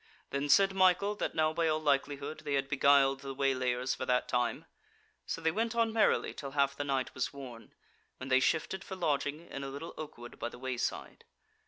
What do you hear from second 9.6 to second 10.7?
a little oak wood by the